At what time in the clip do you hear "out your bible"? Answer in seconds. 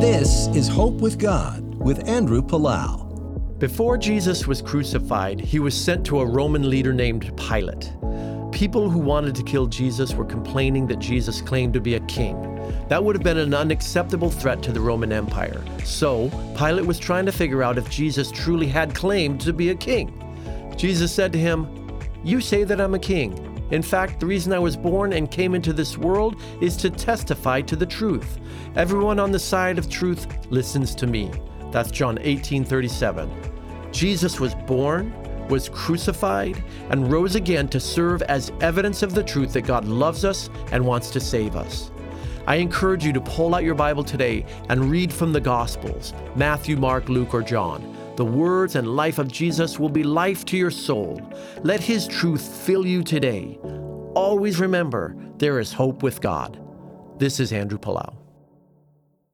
43.56-44.04